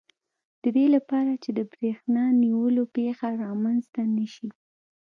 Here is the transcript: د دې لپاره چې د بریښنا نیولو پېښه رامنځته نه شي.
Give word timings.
د 0.63 0.65
دې 0.75 0.85
لپاره 0.95 1.31
چې 1.43 1.49
د 1.57 1.59
بریښنا 1.73 2.23
نیولو 2.43 2.83
پېښه 2.95 3.27
رامنځته 3.43 4.01
نه 4.15 4.25
شي. 4.33 4.49